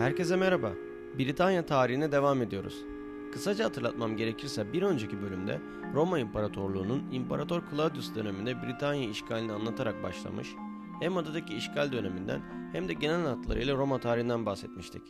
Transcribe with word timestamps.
Herkese 0.00 0.36
merhaba. 0.36 0.72
Britanya 1.18 1.66
tarihine 1.66 2.12
devam 2.12 2.42
ediyoruz. 2.42 2.84
Kısaca 3.32 3.64
hatırlatmam 3.64 4.16
gerekirse 4.16 4.72
bir 4.72 4.82
önceki 4.82 5.22
bölümde 5.22 5.60
Roma 5.94 6.18
İmparatorluğu'nun 6.18 7.12
İmparator 7.12 7.62
Claudius 7.70 8.14
döneminde 8.14 8.62
Britanya 8.62 9.10
işgalini 9.10 9.52
anlatarak 9.52 10.02
başlamış, 10.02 10.48
hem 11.00 11.16
adadaki 11.16 11.54
işgal 11.54 11.92
döneminden 11.92 12.40
hem 12.72 12.88
de 12.88 12.92
genel 12.92 13.26
hatlarıyla 13.26 13.76
Roma 13.76 14.00
tarihinden 14.00 14.46
bahsetmiştik. 14.46 15.02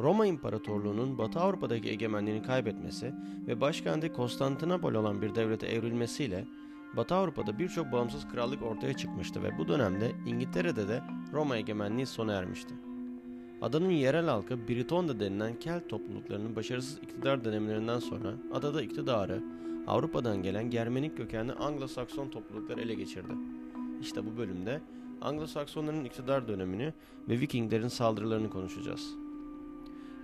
Roma 0.00 0.26
İmparatorluğu'nun 0.26 1.18
Batı 1.18 1.40
Avrupa'daki 1.40 1.88
egemenliğini 1.88 2.42
kaybetmesi 2.42 3.14
ve 3.46 3.60
başkenti 3.60 4.12
Konstantinopol 4.12 4.94
olan 4.94 5.22
bir 5.22 5.34
devlete 5.34 5.66
evrilmesiyle 5.66 6.48
Batı 6.96 7.14
Avrupa'da 7.14 7.58
birçok 7.58 7.92
bağımsız 7.92 8.28
krallık 8.28 8.62
ortaya 8.62 8.92
çıkmıştı 8.92 9.42
ve 9.42 9.58
bu 9.58 9.68
dönemde 9.68 10.12
İngiltere'de 10.26 10.88
de 10.88 11.02
Roma 11.32 11.56
egemenliği 11.56 12.06
sona 12.06 12.32
ermişti. 12.32 12.91
Adanın 13.62 13.90
yerel 13.90 14.26
halkı 14.26 14.68
Britonda 14.68 15.20
denilen 15.20 15.58
Kelt 15.58 15.88
topluluklarının 15.88 16.56
başarısız 16.56 16.98
iktidar 17.02 17.44
dönemlerinden 17.44 17.98
sonra 17.98 18.34
adada 18.52 18.82
iktidarı 18.82 19.42
Avrupa'dan 19.86 20.42
gelen 20.42 20.70
Germenik 20.70 21.16
kökenli 21.16 21.52
Anglo-Sakson 21.52 22.30
topluluklar 22.30 22.78
ele 22.78 22.94
geçirdi. 22.94 23.32
İşte 24.00 24.26
bu 24.26 24.36
bölümde 24.36 24.80
Anglo-Saksonların 25.20 26.04
iktidar 26.04 26.48
dönemini 26.48 26.92
ve 27.28 27.40
Vikinglerin 27.40 27.88
saldırılarını 27.88 28.50
konuşacağız. 28.50 29.14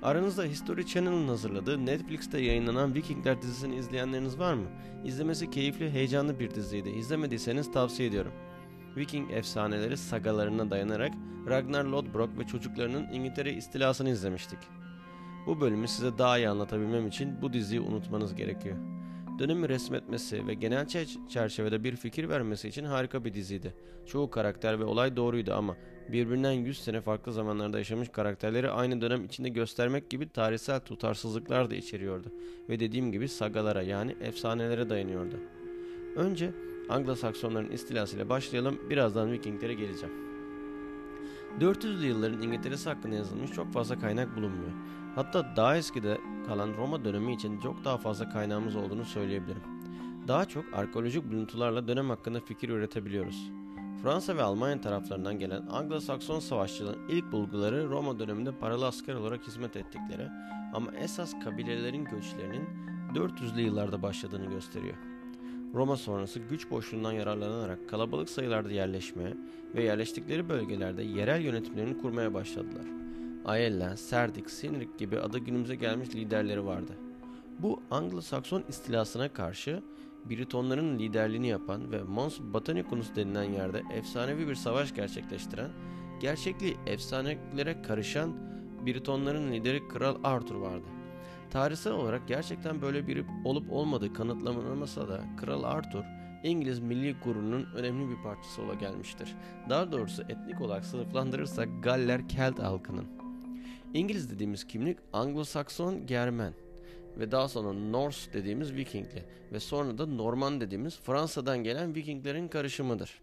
Aranızda 0.03 0.45
History 0.45 0.87
Channel'ın 0.87 1.29
hazırladığı 1.29 1.87
Netflix'te 1.87 2.41
yayınlanan 2.41 2.95
Vikingler 2.95 3.43
dizisini 3.43 3.77
izleyenleriniz 3.77 4.39
var 4.39 4.55
mı? 4.55 4.67
İzlemesi 5.05 5.51
keyifli, 5.51 5.91
heyecanlı 5.91 6.41
bir 6.41 6.55
diziydi. 6.55 6.89
İzlemediyseniz 6.89 7.73
tavsiye 7.73 8.09
ediyorum. 8.09 8.33
Viking 8.99 9.33
efsaneleri 9.33 9.97
sagalarına 9.97 10.71
dayanarak 10.71 11.13
Ragnar 11.49 11.85
Lodbrok 11.85 12.39
ve 12.39 12.47
çocuklarının 12.47 13.13
İngiltere 13.13 13.53
istilasını 13.53 14.11
izlemiştik. 14.11 14.59
Bu 15.47 15.61
bölümü 15.61 15.89
size 15.89 16.19
daha 16.19 16.39
iyi 16.39 16.49
anlatabilmem 16.49 17.07
için 17.07 17.43
bu 17.43 17.53
diziyi 17.53 17.81
unutmanız 17.81 18.35
gerekiyor. 18.35 18.77
Dönemi 19.39 19.69
resmetmesi 19.69 20.47
ve 20.47 20.55
genel 20.55 20.87
çerçevede 21.29 21.85
bir 21.85 21.97
fikir 21.97 22.29
vermesi 22.29 22.69
için 22.69 22.85
harika 22.85 23.25
bir 23.25 23.35
diziydi. 23.35 23.75
Çoğu 24.07 24.31
karakter 24.31 24.81
ve 24.81 24.85
olay 24.85 25.17
doğruydu 25.17 25.55
ama 25.55 25.77
birbirinden 26.13 26.53
100 26.53 26.85
sene 26.85 27.01
farklı 27.01 27.33
zamanlarda 27.33 27.79
yaşamış 27.79 28.09
karakterleri 28.09 28.71
aynı 28.71 29.01
dönem 29.01 29.25
içinde 29.25 29.49
göstermek 29.49 30.11
gibi 30.11 30.29
tarihsel 30.29 30.81
tutarsızlıklar 30.81 31.71
da 31.71 31.75
içeriyordu. 31.75 32.33
Ve 32.69 32.81
dediğim 32.81 33.13
gibi 33.13 33.29
sagalara 33.29 33.83
yani 33.83 34.17
efsanelere 34.21 34.91
dayanıyordu. 34.91 35.37
Önce 36.17 36.51
Anglo-Saksonların 36.89 37.71
istilasıyla 37.71 38.29
başlayalım 38.29 38.79
birazdan 38.91 39.33
Vikinglere 39.33 39.75
geleceğim. 39.75 40.15
400'lü 41.61 42.07
yılların 42.07 42.43
İngiltere'si 42.43 42.89
hakkında 42.89 43.15
yazılmış 43.15 43.53
çok 43.53 43.73
fazla 43.73 43.99
kaynak 43.99 44.37
bulunmuyor. 44.37 44.73
Hatta 45.15 45.57
daha 45.57 45.77
eskide 45.77 46.19
kalan 46.47 46.75
Roma 46.77 47.05
dönemi 47.05 47.35
için 47.35 47.61
çok 47.61 47.85
daha 47.85 47.99
fazla 47.99 48.29
kaynağımız 48.29 48.77
olduğunu 48.77 49.05
söyleyebilirim. 49.05 49.63
Daha 50.29 50.45
çok 50.45 50.65
arkeolojik 50.73 51.33
buluntularla 51.33 51.89
dönem 51.89 52.11
hakkında 52.11 52.41
fikir 52.41 52.69
üretebiliyoruz. 52.69 53.51
Fransa 54.03 54.37
ve 54.37 54.43
Almanya 54.43 54.81
taraflarından 54.81 55.39
gelen 55.39 55.63
Anglo-Sakson 55.63 56.41
savaşçıların 56.41 57.09
ilk 57.09 57.33
bulguları 57.33 57.89
Roma 57.89 58.19
döneminde 58.19 58.53
paralı 58.53 58.87
asker 58.87 59.15
olarak 59.15 59.47
hizmet 59.47 59.77
ettikleri 59.77 60.29
ama 60.75 60.93
esas 60.95 61.35
kabilelerin 61.45 62.05
göçlerinin 62.05 62.69
400'lü 63.15 63.61
yıllarda 63.61 64.03
başladığını 64.03 64.47
gösteriyor. 64.47 64.97
Roma 65.75 65.97
sonrası 65.97 66.41
güç 66.41 66.71
boşluğundan 66.71 67.13
yararlanarak 67.13 67.89
kalabalık 67.89 68.31
sayılarda 68.31 68.71
yerleşmeye 68.71 69.35
ve 69.75 69.85
yerleştikleri 69.85 70.49
bölgelerde 70.49 71.03
yerel 71.03 71.41
yönetimlerini 71.41 71.99
kurmaya 71.99 72.35
başladılar. 72.35 72.85
Aella, 73.45 73.97
Serdik, 73.97 74.51
Sinrik 74.51 74.99
gibi 74.99 75.21
adı 75.21 75.39
günümüze 75.39 75.75
gelmiş 75.75 76.15
liderleri 76.15 76.67
vardı. 76.67 76.93
Bu 77.59 77.83
Anglo-Sakson 77.91 78.63
istilasına 78.69 79.33
karşı 79.33 79.83
Britonların 80.31 80.99
liderliğini 80.99 81.49
yapan 81.49 81.93
ve 81.93 82.03
Mons 82.03 82.41
Botanicus 82.41 83.17
denilen 83.17 83.53
yerde 83.53 83.83
efsanevi 83.93 84.49
bir 84.49 84.55
savaş 84.55 84.95
gerçekleştiren, 84.95 85.71
gerçekliği 86.21 86.77
efsanelere 86.87 87.83
karışan 87.83 88.33
Britonların 88.87 89.53
lideri 89.53 89.89
Kral 89.89 90.17
Arthur 90.25 90.55
vardı. 90.55 90.87
Tarihsel 91.51 91.93
olarak 91.93 92.29
gerçekten 92.29 92.83
böyle 92.83 93.07
biri 93.07 93.25
olup 93.45 93.73
olmadığı 93.73 94.13
kanıtlanamasa 94.13 95.09
da 95.09 95.21
Kral 95.37 95.63
Arthur 95.63 96.05
İngiliz 96.43 96.79
milli 96.79 97.17
gururunun 97.25 97.67
önemli 97.75 98.09
bir 98.11 98.23
parçası 98.23 98.63
ola 98.63 98.75
gelmiştir. 98.75 99.35
Daha 99.69 99.93
doğrusu 99.93 100.23
etnik 100.23 100.61
olarak 100.61 100.85
sınıflandırırsak 100.85 101.69
Galler 101.83 102.29
Kelt 102.29 102.59
halkının. 102.59 103.07
İngiliz 103.95 104.31
dediğimiz 104.31 104.67
kimlik 104.67 104.99
Anglo-Sakson 105.13 106.07
Germen 106.07 106.53
ve 107.19 107.31
daha 107.31 107.49
sonra 107.49 107.73
Norse 107.73 108.33
dediğimiz 108.33 108.75
Vikingli 108.75 109.25
ve 109.53 109.61
sonra 109.61 109.99
da 109.99 110.07
Norman 110.07 110.61
dediğimiz 110.61 111.01
Fransa'dan 111.01 111.59
gelen 111.59 111.95
Vikinglerin 111.95 112.49
karışımıdır. 112.49 113.21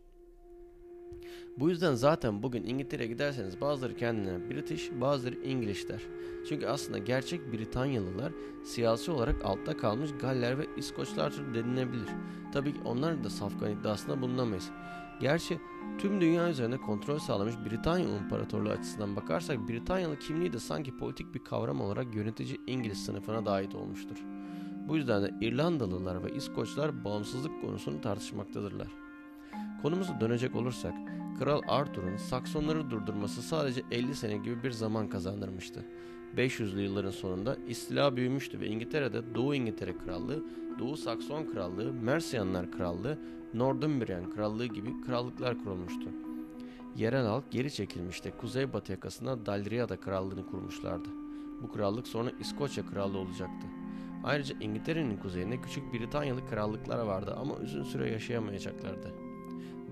Bu 1.57 1.69
yüzden 1.69 1.93
zaten 1.93 2.43
bugün 2.43 2.63
İngiltere'ye 2.63 3.09
giderseniz 3.09 3.61
bazıları 3.61 3.95
kendine 3.95 4.49
British, 4.49 4.91
bazıları 5.01 5.35
English 5.35 5.89
der. 5.89 6.01
Çünkü 6.49 6.67
aslında 6.67 6.97
gerçek 6.97 7.53
Britanyalılar 7.53 8.33
siyasi 8.63 9.11
olarak 9.11 9.45
altta 9.45 9.77
kalmış 9.77 10.09
Galler 10.21 10.59
ve 10.59 10.65
İskoçlar 10.77 11.31
türü 11.31 11.53
denilebilir. 11.53 12.09
Tabii 12.53 12.73
ki 12.73 12.79
onların 12.85 13.23
da 13.23 13.29
safkan 13.29 13.71
iddiasında 13.71 14.21
bulunamayız. 14.21 14.69
Gerçi 15.21 15.59
tüm 15.99 16.21
dünya 16.21 16.49
üzerinde 16.49 16.77
kontrol 16.77 17.19
sağlamış 17.19 17.55
Britanya 17.69 18.17
İmparatorluğu 18.17 18.69
açısından 18.69 19.15
bakarsak 19.15 19.69
Britanyalı 19.69 20.19
kimliği 20.19 20.53
de 20.53 20.59
sanki 20.59 20.97
politik 20.97 21.33
bir 21.33 21.43
kavram 21.43 21.81
olarak 21.81 22.15
yönetici 22.15 22.57
İngiliz 22.67 23.05
sınıfına 23.05 23.45
da 23.45 23.51
ait 23.51 23.75
olmuştur. 23.75 24.17
Bu 24.87 24.97
yüzden 24.97 25.23
de 25.23 25.33
İrlandalılar 25.41 26.23
ve 26.23 26.35
İskoçlar 26.35 27.03
bağımsızlık 27.03 27.61
konusunu 27.61 28.01
tartışmaktadırlar. 28.01 29.04
Konumuza 29.81 30.21
dönecek 30.21 30.55
olursak, 30.55 30.93
Kral 31.39 31.61
Arthur'un 31.67 32.17
Saksonları 32.17 32.91
durdurması 32.91 33.41
sadece 33.41 33.81
50 33.91 34.15
sene 34.15 34.37
gibi 34.37 34.63
bir 34.63 34.71
zaman 34.71 35.09
kazandırmıştı. 35.09 35.85
500'lü 36.37 36.81
yılların 36.81 37.11
sonunda 37.11 37.57
istila 37.67 38.15
büyümüştü 38.15 38.59
ve 38.59 38.67
İngiltere'de 38.67 39.35
Doğu 39.35 39.55
İngiltere 39.55 39.97
Krallığı, 39.97 40.43
Doğu 40.79 40.97
Sakson 40.97 41.45
Krallığı, 41.45 41.93
Mercianlar 41.93 42.71
Krallığı, 42.71 43.19
Northumbrian 43.53 44.31
Krallığı 44.31 44.65
gibi 44.65 45.01
krallıklar 45.01 45.63
kurulmuştu. 45.63 46.09
Yerel 46.95 47.25
halk 47.25 47.51
geri 47.51 47.73
çekilmişti. 47.73 48.33
Kuzeybatı 48.37 48.91
yakasında 48.91 49.45
Dalriada 49.45 49.99
Krallığını 49.99 50.47
kurmuşlardı. 50.47 51.09
Bu 51.61 51.71
krallık 51.71 52.07
sonra 52.07 52.31
İskoçya 52.39 52.85
Krallığı 52.85 53.17
olacaktı. 53.17 53.67
Ayrıca 54.23 54.55
İngiltere'nin 54.61 55.17
kuzeyinde 55.17 55.61
küçük 55.61 55.93
Britanyalı 55.93 56.47
krallıklar 56.49 56.99
vardı 56.99 57.35
ama 57.39 57.53
uzun 57.55 57.83
süre 57.83 58.09
yaşayamayacaklardı. 58.09 59.24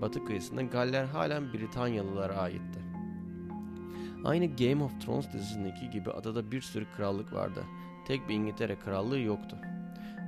Batı 0.04 0.24
kıyısında 0.24 0.62
Galler 0.62 1.04
halen 1.04 1.52
Britanyalılara 1.52 2.36
aitti. 2.36 2.78
Aynı 4.24 4.46
Game 4.56 4.84
of 4.84 5.00
Thrones 5.00 5.32
dizisindeki 5.32 5.90
gibi 5.90 6.10
adada 6.10 6.52
bir 6.52 6.60
sürü 6.60 6.86
krallık 6.96 7.32
vardı. 7.32 7.64
Tek 8.06 8.28
bir 8.28 8.34
İngiltere 8.34 8.78
krallığı 8.78 9.18
yoktu. 9.18 9.56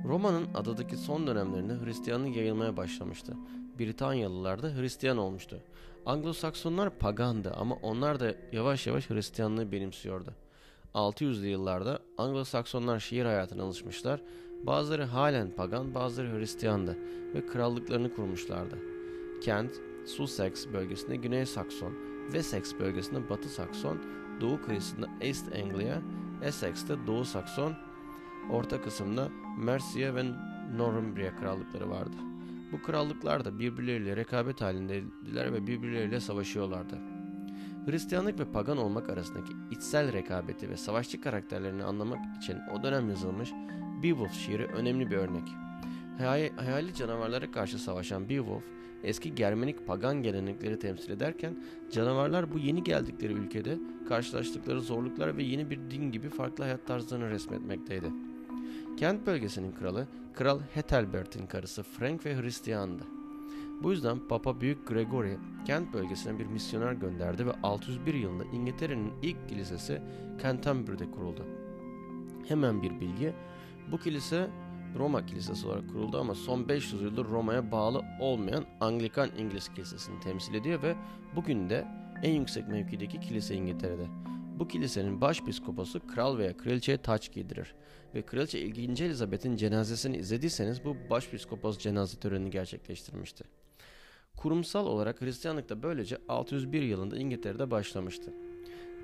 Roma'nın 0.05 0.53
adadaki 0.53 0.97
son 0.97 1.27
dönemlerinde 1.27 1.85
Hristiyanlık 1.85 2.35
yayılmaya 2.35 2.77
başlamıştı. 2.77 3.33
Britanyalılar 3.79 4.63
da 4.63 4.67
Hristiyan 4.67 5.17
olmuştu. 5.17 5.59
Anglo-Saksonlar 6.05 6.89
pagandı 6.89 7.53
ama 7.53 7.75
onlar 7.75 8.19
da 8.19 8.35
yavaş 8.51 8.87
yavaş 8.87 9.09
Hristiyanlığı 9.09 9.71
benimsiyordu. 9.71 10.33
600'lü 10.93 11.45
yıllarda 11.45 11.99
Anglo-Saksonlar 12.17 12.99
şehir 12.99 13.25
hayatına 13.25 13.63
alışmışlar. 13.63 14.21
Bazıları 14.63 15.03
halen 15.03 15.51
pagan, 15.51 15.95
bazıları 15.95 16.39
Hristiyandı 16.39 16.97
ve 17.33 17.47
krallıklarını 17.47 18.15
kurmuşlardı. 18.15 18.96
Kent, 19.41 19.71
Sussex 20.05 20.73
bölgesinde 20.73 21.15
Güney 21.15 21.45
Sakson, 21.45 21.93
Wessex 22.25 22.79
bölgesinde 22.79 23.29
Batı 23.29 23.49
Sakson, 23.49 23.99
Doğu 24.41 24.61
kıyısında 24.61 25.07
East 25.21 25.55
Anglia, 25.55 25.97
Essex'te 26.41 27.07
Doğu 27.07 27.25
Sakson, 27.25 27.73
orta 28.51 28.81
kısımda 28.81 29.29
Mercia 29.57 30.15
ve 30.15 30.23
Northumbria 30.77 31.35
krallıkları 31.35 31.89
vardı. 31.89 32.15
Bu 32.71 32.81
krallıklar 32.81 33.45
da 33.45 33.59
birbirleriyle 33.59 34.15
rekabet 34.15 34.61
halindeydiler 34.61 35.53
ve 35.53 35.67
birbirleriyle 35.67 36.19
savaşıyorlardı. 36.19 36.99
Hristiyanlık 37.85 38.39
ve 38.39 38.51
pagan 38.51 38.77
olmak 38.77 39.09
arasındaki 39.09 39.53
içsel 39.71 40.13
rekabeti 40.13 40.69
ve 40.69 40.77
savaşçı 40.77 41.21
karakterlerini 41.21 41.83
anlamak 41.83 42.19
için 42.37 42.57
o 42.73 42.83
dönem 42.83 43.09
yazılmış 43.09 43.51
Beowulf 44.03 44.33
şiiri 44.33 44.65
önemli 44.65 45.11
bir 45.11 45.17
örnek. 45.17 45.47
Hayali 46.57 46.93
canavarlara 46.93 47.51
karşı 47.51 47.79
savaşan 47.79 48.29
Beowulf, 48.29 48.63
eski 49.07 49.35
Germenik 49.35 49.87
pagan 49.87 50.23
gelenekleri 50.23 50.79
temsil 50.79 51.11
ederken 51.11 51.63
canavarlar 51.91 52.53
bu 52.53 52.59
yeni 52.59 52.83
geldikleri 52.83 53.33
ülkede 53.33 53.77
karşılaştıkları 54.09 54.81
zorluklar 54.81 55.37
ve 55.37 55.43
yeni 55.43 55.69
bir 55.69 55.79
din 55.91 56.11
gibi 56.11 56.29
farklı 56.29 56.63
hayat 56.63 56.87
tarzlarını 56.87 57.29
resmetmekteydi. 57.29 58.11
Kent 58.97 59.27
bölgesinin 59.27 59.71
kralı, 59.71 60.07
Kral 60.33 60.59
Hetelbert'in 60.73 61.47
karısı 61.47 61.83
Frank 61.83 62.25
ve 62.25 62.41
Hristiyandı. 62.41 63.03
Bu 63.83 63.91
yüzden 63.91 64.19
Papa 64.29 64.61
Büyük 64.61 64.87
Gregory 64.87 65.37
Kent 65.65 65.93
bölgesine 65.93 66.39
bir 66.39 66.45
misyoner 66.45 66.93
gönderdi 66.93 67.45
ve 67.45 67.51
601 67.63 68.13
yılında 68.13 68.43
İngiltere'nin 68.43 69.11
ilk 69.21 69.49
kilisesi 69.49 70.01
Canterbury'de 70.43 71.11
kuruldu. 71.11 71.45
Hemen 72.47 72.81
bir 72.81 72.99
bilgi, 72.99 73.33
bu 73.91 73.97
kilise 73.97 74.49
Roma 74.95 75.25
Kilisesi 75.25 75.67
olarak 75.67 75.89
kuruldu 75.89 76.19
ama 76.19 76.35
son 76.35 76.69
500 76.69 77.01
yıldır 77.01 77.25
Roma'ya 77.25 77.71
bağlı 77.71 78.01
olmayan 78.19 78.65
Anglikan 78.79 79.29
İngiliz 79.37 79.69
Kilisesi'ni 79.69 80.19
temsil 80.19 80.53
ediyor 80.53 80.81
ve 80.81 80.95
bugün 81.35 81.69
de 81.69 81.87
en 82.23 82.31
yüksek 82.31 82.67
mevkideki 82.67 83.19
kilise 83.19 83.55
İngiltere'de. 83.55 84.07
Bu 84.59 84.67
kilisenin 84.67 85.21
başpiskoposu 85.21 86.07
kral 86.07 86.37
veya 86.37 86.57
kraliçeye 86.57 86.97
taç 86.97 87.31
giydirir. 87.31 87.75
Ve 88.15 88.21
kraliçe 88.21 88.65
2. 88.65 89.03
Elizabeth'in 89.03 89.55
cenazesini 89.55 90.17
izlediyseniz 90.17 90.85
bu 90.85 90.95
başpiskopos 91.09 91.77
cenaze 91.77 92.19
törenini 92.19 92.49
gerçekleştirmişti. 92.49 93.43
Kurumsal 94.37 94.85
olarak 94.85 95.21
Hristiyanlık 95.21 95.69
da 95.69 95.83
böylece 95.83 96.17
601 96.29 96.81
yılında 96.81 97.17
İngiltere'de 97.17 97.71
başlamıştı. 97.71 98.33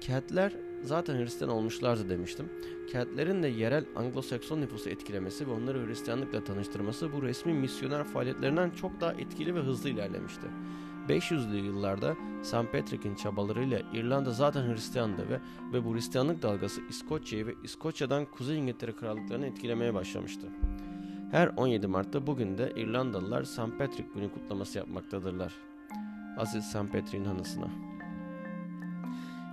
Keltler 0.04 0.54
zaten 0.82 1.18
Hristiyan 1.18 1.52
olmuşlardı 1.52 2.10
demiştim. 2.10 2.50
Keltlerin 2.92 3.44
de 3.44 3.48
yerel 3.48 3.86
Anglo-Sakson 3.96 4.62
nüfusu 4.62 4.90
etkilemesi 4.90 5.48
ve 5.48 5.52
onları 5.52 5.88
Hristiyanlıkla 5.88 6.44
tanıştırması 6.44 7.14
bu 7.14 7.24
resmi 7.24 7.54
misyoner 7.54 8.04
faaliyetlerinden 8.04 8.70
çok 8.70 9.02
daha 9.02 9.14
etkili 9.14 9.56
ve 9.56 9.60
hızlı 9.60 9.90
ilerlemişti. 9.90 10.48
500'lü 11.10 11.56
yıllarda 11.56 12.16
St. 12.44 12.72
Patrick'in 12.72 13.16
çabalarıyla 13.16 13.82
İrlanda 13.94 14.32
zaten 14.32 14.74
Hristiyandı 14.74 15.30
ve, 15.30 15.40
ve 15.74 15.86
bu 15.86 15.96
Hristiyanlık 15.96 16.42
dalgası 16.42 16.82
İskoçya'yı 16.90 17.48
ve 17.48 17.54
İskoçya'dan 17.64 18.26
Kuzey 18.26 18.60
İngiltere 18.60 18.92
krallıklarını 18.92 19.46
etkilemeye 19.46 19.94
başlamıştı. 19.94 20.48
Her 21.32 21.48
17 21.48 21.88
Mart'ta 21.88 22.28
bugün 22.28 22.58
de 22.58 22.74
İrlandalılar 22.76 23.44
St. 23.44 23.78
Patrick 23.78 24.10
günü 24.16 24.32
kutlaması 24.32 24.78
yapmaktadırlar. 24.78 25.54
Aziz 26.38 26.66
St. 26.66 26.92
Patrick'in 26.92 27.26
anısına. 27.26 27.93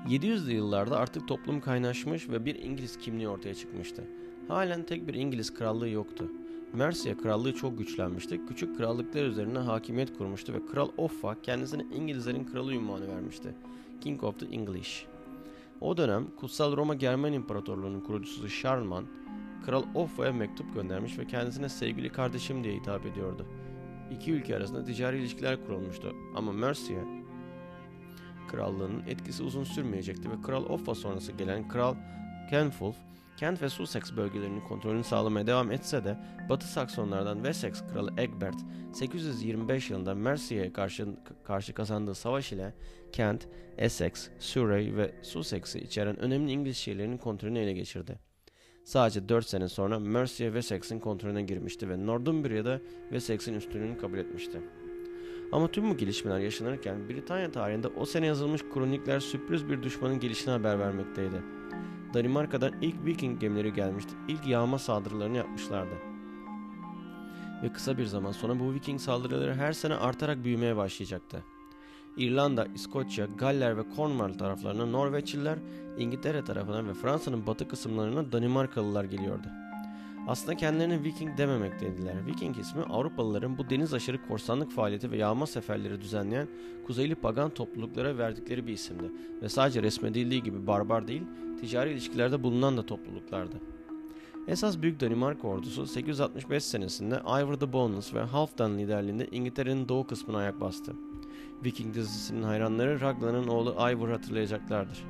700'lü 0.09 0.53
yıllarda 0.53 0.99
artık 0.99 1.29
toplum 1.29 1.61
kaynaşmış 1.61 2.29
ve 2.29 2.45
bir 2.45 2.55
İngiliz 2.55 2.99
kimliği 2.99 3.29
ortaya 3.29 3.55
çıkmıştı. 3.55 4.05
Halen 4.49 4.83
tek 4.83 5.09
bir 5.09 5.15
İngiliz 5.15 5.55
krallığı 5.55 5.89
yoktu. 5.89 6.25
Mercia 6.73 7.17
krallığı 7.17 7.55
çok 7.55 7.79
güçlenmişti. 7.79 8.47
Küçük 8.47 8.77
krallıklar 8.77 9.25
üzerine 9.25 9.59
hakimiyet 9.59 10.19
kurmuştu 10.19 10.53
ve 10.53 10.67
Kral 10.67 10.89
Offa 10.97 11.43
kendisine 11.43 11.85
İngilizlerin 11.95 12.45
kralı 12.45 12.73
ünvanı 12.73 13.09
vermişti. 13.09 13.55
King 14.01 14.25
of 14.25 14.41
the 14.41 14.47
English. 14.47 15.07
O 15.81 15.97
dönem 15.97 16.27
Kutsal 16.37 16.77
Roma 16.77 16.95
Germen 16.95 17.33
İmparatorluğu'nun 17.33 18.01
kurucusu 18.01 18.49
Charlemagne, 18.49 19.07
Kral 19.67 19.85
Offa'ya 19.95 20.33
mektup 20.33 20.75
göndermiş 20.75 21.19
ve 21.19 21.27
kendisine 21.27 21.69
sevgili 21.69 22.09
kardeşim 22.09 22.65
diye 22.65 22.75
hitap 22.75 23.07
ediyordu. 23.07 23.47
İki 24.11 24.33
ülke 24.33 24.57
arasında 24.57 24.85
ticari 24.85 25.19
ilişkiler 25.19 25.67
kurulmuştu 25.67 26.15
ama 26.35 26.53
Mercia 26.53 27.20
krallığının 28.51 29.03
etkisi 29.07 29.43
uzun 29.43 29.65
sürmeyecekti 29.65 30.31
ve 30.31 30.43
Kral 30.43 30.65
Offa 30.65 30.95
sonrası 30.95 31.33
gelen 31.33 31.69
Kral 31.69 31.95
Kenfulf 32.51 32.97
Kent 33.41 33.63
ve 33.63 33.69
Sussex 33.69 34.17
bölgelerinin 34.17 34.61
kontrolünü 34.61 35.05
sağlamaya 35.05 35.47
devam 35.47 35.73
etse 35.73 36.05
de 36.05 36.17
Batı 36.49 36.67
Saksonlardan 36.67 37.35
Wessex 37.35 37.87
kralı 37.93 38.11
Egbert 38.19 38.57
825 38.93 39.91
yılında 39.91 40.15
Mercia'ya 40.15 40.73
karşı, 40.73 41.07
karşı 41.45 41.75
kazandığı 41.75 42.15
savaş 42.15 42.53
ile 42.53 42.75
Kent, 43.13 43.49
Essex, 43.79 44.29
Surrey 44.39 44.97
ve 44.97 45.15
Sussex'i 45.23 45.79
içeren 45.79 46.19
önemli 46.19 46.53
İngiliz 46.53 46.77
şehirlerinin 46.77 47.19
kontrolünü 47.19 47.59
ele 47.59 47.73
geçirdi. 47.73 48.19
Sadece 48.85 49.29
4 49.29 49.47
sene 49.47 49.69
sonra 49.69 49.99
Mercia 49.99 50.47
Wessex'in 50.47 50.99
kontrolüne 50.99 51.43
girmişti 51.43 51.89
ve 51.89 52.07
Northumbria'da 52.07 52.81
Wessex'in 53.03 53.55
üstünlüğünü 53.55 53.99
kabul 53.99 54.19
etmişti. 54.19 54.61
Ama 55.53 55.69
tüm 55.69 55.91
bu 55.91 55.97
gelişmeler 55.97 56.39
yaşanırken 56.39 57.09
Britanya 57.09 57.53
tarihinde 57.53 57.89
o 57.89 58.05
sene 58.05 58.27
yazılmış 58.27 58.63
kronikler 58.75 59.21
sürpriz 59.21 59.69
bir 59.69 59.83
düşmanın 59.83 60.21
gelişine 60.21 60.53
haber 60.53 60.79
vermekteydi. 60.79 61.43
Danimarka'dan 62.15 62.73
ilk 62.83 63.05
Viking 63.05 63.41
gemileri 63.41 63.73
gelmişti. 63.73 64.15
İlk 64.29 64.47
yağma 64.47 64.79
saldırılarını 64.79 65.37
yapmışlardı. 65.37 65.95
Ve 67.63 67.73
kısa 67.73 67.99
bir 67.99 68.07
zaman 68.07 68.33
sonra 68.33 68.61
bu 68.61 68.75
Viking 68.75 69.01
saldırıları 69.01 69.55
her 69.55 69.73
sene 69.73 69.95
artarak 69.95 70.45
büyümeye 70.45 70.77
başlayacaktı. 70.77 71.45
İrlanda, 72.17 72.67
İskoçya, 72.75 73.27
Galler 73.39 73.77
ve 73.77 73.83
Cornwall 73.97 74.39
taraflarına 74.39 74.87
Norveçliler, 74.87 75.59
İngiltere 75.99 76.45
tarafına 76.45 76.87
ve 76.87 76.95
Fransa'nın 76.95 77.47
batı 77.47 77.69
kısımlarına 77.69 78.33
Danimarkalılar 78.33 79.05
geliyordu. 79.05 79.47
Aslında 80.31 80.57
kendilerine 80.57 81.05
Viking 81.05 81.39
dememekteydiler. 81.39 82.27
Viking 82.27 82.59
ismi 82.59 82.83
Avrupalıların 82.83 83.59
bu 83.59 83.71
deniz 83.71 83.95
aşırı 83.95 84.27
korsanlık 84.29 84.73
faaliyeti 84.73 85.11
ve 85.11 85.17
yağma 85.17 85.47
seferleri 85.47 86.01
düzenleyen 86.01 86.49
Kuzeyli 86.87 87.15
pagan 87.15 87.51
topluluklara 87.51 88.19
verdikleri 88.19 88.67
bir 88.67 88.73
isimdi 88.73 89.05
ve 89.43 89.49
sadece 89.49 89.83
resmedildiği 89.83 90.43
gibi 90.43 90.67
barbar 90.67 91.09
değil, 91.09 91.23
ticari 91.61 91.93
ilişkilerde 91.93 92.43
bulunan 92.43 92.77
da 92.77 92.87
topluluklardı. 92.87 93.57
Esas 94.49 94.83
Büyük 94.83 95.01
Danimarka 95.01 95.49
ordusu 95.49 95.87
865 95.87 96.65
senesinde 96.65 97.21
Ivor 97.43 97.55
the 97.55 97.73
Boneless 97.73 98.15
ve 98.15 98.21
Halfdan 98.21 98.79
liderliğinde 98.79 99.27
İngiltere'nin 99.31 99.89
doğu 99.89 100.07
kısmına 100.07 100.39
ayak 100.39 100.61
bastı. 100.61 100.93
Viking 101.65 101.95
dizisinin 101.95 102.43
hayranları 102.43 103.01
Ragnar'ın 103.01 103.49
oğlu 103.49 103.71
Ivor'u 103.71 104.13
hatırlayacaklardır. 104.13 105.05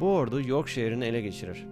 Bu 0.00 0.08
ordu 0.08 0.48
York 0.48 0.68
şehrini 0.68 1.04
ele 1.04 1.20
geçirir. 1.20 1.66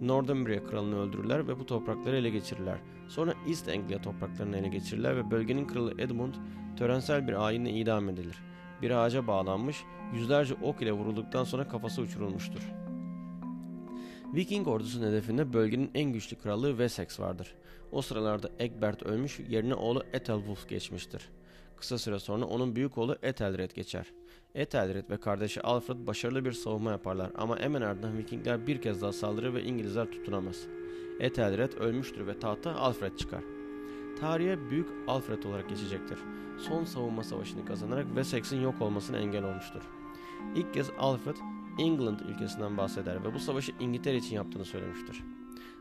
Northumbria 0.00 0.64
kralını 0.64 1.00
öldürürler 1.00 1.48
ve 1.48 1.58
bu 1.58 1.66
toprakları 1.66 2.16
ele 2.16 2.30
geçirirler. 2.30 2.78
Sonra 3.08 3.34
East 3.48 3.68
Anglia 3.68 4.02
topraklarını 4.02 4.56
ele 4.56 4.68
geçirirler 4.68 5.16
ve 5.16 5.30
bölgenin 5.30 5.66
kralı 5.66 5.94
Edmund 5.98 6.34
törensel 6.76 7.28
bir 7.28 7.46
ayinle 7.46 7.70
idam 7.70 8.08
edilir. 8.08 8.42
Bir 8.82 8.90
ağaca 8.90 9.26
bağlanmış, 9.26 9.84
yüzlerce 10.14 10.54
ok 10.62 10.82
ile 10.82 10.92
vurulduktan 10.92 11.44
sonra 11.44 11.68
kafası 11.68 12.02
uçurulmuştur. 12.02 12.72
Viking 14.34 14.68
ordusunun 14.68 15.06
hedefinde 15.06 15.52
bölgenin 15.52 15.90
en 15.94 16.12
güçlü 16.12 16.36
krallığı 16.36 16.70
Wessex 16.70 17.20
vardır. 17.20 17.54
O 17.92 18.02
sıralarda 18.02 18.50
Egbert 18.58 19.02
ölmüş, 19.02 19.40
yerine 19.48 19.74
oğlu 19.74 20.02
Ethelwulf 20.12 20.68
geçmiştir. 20.68 21.28
Kısa 21.76 21.98
süre 21.98 22.18
sonra 22.18 22.44
onun 22.44 22.76
büyük 22.76 22.98
oğlu 22.98 23.16
Ethelred 23.22 23.70
geçer. 23.70 24.12
Ethelred 24.54 25.10
ve 25.10 25.16
kardeşi 25.16 25.62
Alfred 25.62 26.06
başarılı 26.06 26.44
bir 26.44 26.52
savunma 26.52 26.90
yaparlar 26.90 27.30
ama 27.34 27.58
hemen 27.58 27.82
ardından 27.82 28.18
Vikingler 28.18 28.66
bir 28.66 28.82
kez 28.82 29.02
daha 29.02 29.12
saldırır 29.12 29.54
ve 29.54 29.62
İngilizler 29.62 30.10
tutunamaz. 30.10 30.66
Ethelred 31.20 31.72
ölmüştür 31.72 32.26
ve 32.26 32.38
tahta 32.38 32.74
Alfred 32.74 33.16
çıkar. 33.16 33.44
Tarihe 34.20 34.70
Büyük 34.70 34.88
Alfred 35.06 35.42
olarak 35.42 35.68
geçecektir. 35.68 36.18
Son 36.58 36.84
savunma 36.84 37.24
savaşını 37.24 37.66
kazanarak 37.66 38.06
Wessex'in 38.06 38.60
yok 38.60 38.82
olmasına 38.82 39.18
engel 39.18 39.44
olmuştur. 39.44 39.82
İlk 40.56 40.74
kez 40.74 40.90
Alfred, 40.98 41.36
England 41.78 42.20
ülkesinden 42.20 42.76
bahseder 42.76 43.24
ve 43.24 43.34
bu 43.34 43.38
savaşı 43.38 43.72
İngiltere 43.80 44.16
için 44.16 44.36
yaptığını 44.36 44.64
söylemiştir. 44.64 45.22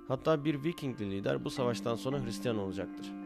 Hatta 0.07 0.45
bir 0.45 0.63
Vikingli 0.63 1.11
lider 1.11 1.45
bu 1.45 1.49
savaştan 1.49 1.95
sonra 1.95 2.23
Hristiyan 2.25 2.57
olacaktır. 2.57 3.22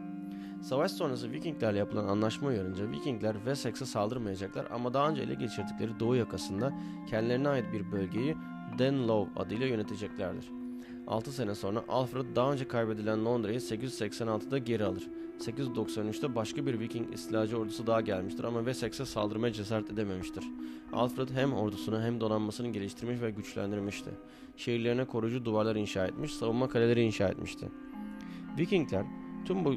Savaş 0.61 0.91
sonrası 0.91 1.31
Vikinglerle 1.31 1.77
yapılan 1.77 2.07
anlaşma 2.07 2.47
uyarınca 2.47 2.91
Vikingler 2.91 3.33
Wessex'e 3.33 3.85
saldırmayacaklar 3.85 4.67
ama 4.71 4.93
daha 4.93 5.09
önce 5.09 5.21
ele 5.21 5.33
geçirdikleri 5.33 5.99
doğu 5.99 6.15
yakasında 6.15 6.73
kendilerine 7.09 7.49
ait 7.49 7.73
bir 7.73 7.91
bölgeyi 7.91 8.35
Danelaw 8.79 9.41
adıyla 9.41 9.67
yöneteceklerdir. 9.67 10.51
6 11.07 11.31
sene 11.31 11.55
sonra 11.55 11.83
Alfred 11.87 12.35
daha 12.35 12.53
önce 12.53 12.67
kaybedilen 12.67 13.25
Londra'yı 13.25 13.59
886'da 13.59 14.57
geri 14.57 14.85
alır. 14.85 15.07
893'te 15.39 16.35
başka 16.35 16.65
bir 16.65 16.79
Viking 16.79 17.13
istilacı 17.13 17.57
ordusu 17.57 17.87
daha 17.87 18.01
gelmiştir 18.01 18.43
ama 18.43 18.59
Wessex'e 18.59 19.05
saldırmaya 19.05 19.53
cesaret 19.53 19.91
edememiştir. 19.91 20.43
Alfred 20.93 21.29
hem 21.29 21.53
ordusunu 21.53 22.01
hem 22.01 22.21
donanmasını 22.21 22.67
geliştirmiş 22.67 23.21
ve 23.21 23.31
güçlendirmişti. 23.31 24.09
Şehirlerine 24.57 25.05
koruyucu 25.05 25.45
duvarlar 25.45 25.75
inşa 25.75 26.07
etmiş, 26.07 26.33
savunma 26.33 26.69
kaleleri 26.69 27.01
inşa 27.01 27.27
etmişti. 27.27 27.69
Vikingler 28.57 29.05
tüm 29.45 29.65
bu 29.65 29.75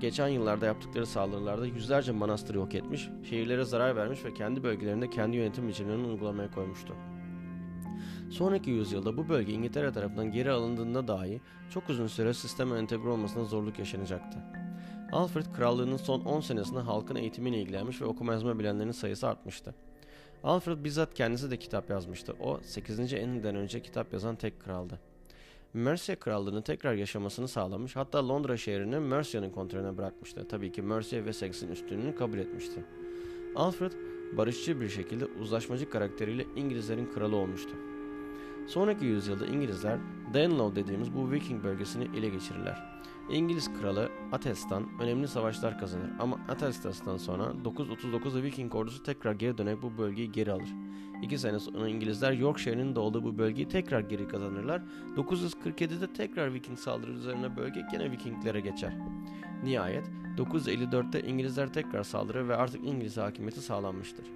geçen 0.00 0.28
yıllarda 0.28 0.66
yaptıkları 0.66 1.06
saldırılarda 1.06 1.66
yüzlerce 1.66 2.12
manastır 2.12 2.54
yok 2.54 2.74
etmiş, 2.74 3.08
şehirlere 3.30 3.64
zarar 3.64 3.96
vermiş 3.96 4.24
ve 4.24 4.34
kendi 4.34 4.62
bölgelerinde 4.62 5.10
kendi 5.10 5.36
yönetim 5.36 5.68
biçimlerini 5.68 6.06
uygulamaya 6.06 6.50
koymuştu. 6.50 6.94
Sonraki 8.30 8.70
yüzyılda 8.70 9.16
bu 9.16 9.28
bölge 9.28 9.52
İngiltere 9.52 9.92
tarafından 9.92 10.32
geri 10.32 10.50
alındığında 10.50 11.08
dahi 11.08 11.40
çok 11.70 11.90
uzun 11.90 12.06
süre 12.06 12.34
sisteme 12.34 12.78
entegre 12.78 13.08
olmasına 13.08 13.44
zorluk 13.44 13.78
yaşanacaktı. 13.78 14.38
Alfred 15.12 15.46
krallığının 15.56 15.96
son 15.96 16.20
10 16.20 16.40
senesinde 16.40 16.80
halkın 16.80 17.16
eğitimiyle 17.16 17.60
ilgilenmiş 17.60 18.02
ve 18.02 18.04
okuma 18.04 18.32
yazma 18.32 18.58
bilenlerin 18.58 18.90
sayısı 18.90 19.28
artmıştı. 19.28 19.74
Alfred 20.44 20.84
bizzat 20.84 21.14
kendisi 21.14 21.50
de 21.50 21.56
kitap 21.56 21.90
yazmıştı. 21.90 22.36
O 22.40 22.60
8. 22.62 22.98
Henry'den 22.98 23.56
önce 23.56 23.82
kitap 23.82 24.12
yazan 24.12 24.36
tek 24.36 24.60
kraldı. 24.60 25.00
Mercia 25.76 26.16
krallığını 26.16 26.62
tekrar 26.62 26.94
yaşamasını 26.94 27.48
sağlamış 27.48 27.96
hatta 27.96 28.28
Londra 28.28 28.56
şehrini 28.56 28.98
Mercia'nın 28.98 29.50
kontrolüne 29.50 29.96
bırakmıştı. 29.96 30.48
Tabii 30.48 30.72
ki 30.72 30.82
Mercia 30.82 31.18
ve 31.18 31.32
Wessex'in 31.32 31.68
üstünlüğünü 31.68 32.16
kabul 32.16 32.38
etmişti. 32.38 32.84
Alfred 33.56 33.92
barışçı 34.36 34.80
bir 34.80 34.88
şekilde 34.88 35.24
uzlaşmacı 35.24 35.90
karakteriyle 35.90 36.46
İngilizlerin 36.56 37.06
kralı 37.06 37.36
olmuştu. 37.36 37.70
Sonraki 38.66 39.04
yüzyılda 39.04 39.46
İngilizler 39.46 39.98
Danelaw 40.34 40.82
dediğimiz 40.82 41.14
bu 41.14 41.30
Viking 41.30 41.64
bölgesini 41.64 42.08
ele 42.18 42.28
geçirirler. 42.28 43.02
İngiliz 43.30 43.80
kralı 43.80 44.08
Atelstan 44.32 44.86
önemli 45.00 45.28
savaşlar 45.28 45.78
kazanır 45.78 46.10
ama 46.18 46.40
Atelstas'tan 46.48 47.16
sonra 47.16 47.52
939'da 47.64 48.42
Viking 48.42 48.74
ordusu 48.74 49.02
tekrar 49.02 49.32
geri 49.32 49.58
dönerek 49.58 49.82
bu 49.82 49.98
bölgeyi 49.98 50.32
geri 50.32 50.52
alır. 50.52 50.68
İki 51.22 51.38
sene 51.38 51.58
sonra 51.58 51.88
İngilizler 51.88 52.32
Yorkshire'nin 52.32 52.94
de 52.94 53.00
olduğu 53.00 53.24
bu 53.24 53.38
bölgeyi 53.38 53.68
tekrar 53.68 54.00
geri 54.00 54.28
kazanırlar. 54.28 54.82
947'de 55.16 56.12
tekrar 56.12 56.54
Viking 56.54 56.78
saldırı 56.78 57.12
üzerine 57.12 57.56
bölge 57.56 57.82
gene 57.92 58.10
Vikinglere 58.10 58.60
geçer. 58.60 58.96
Nihayet 59.64 60.04
954'te 60.38 61.22
İngilizler 61.22 61.72
tekrar 61.72 62.02
saldırır 62.02 62.48
ve 62.48 62.56
artık 62.56 62.84
İngiliz 62.86 63.16
hakimiyeti 63.16 63.60
sağlanmıştır. 63.60 64.26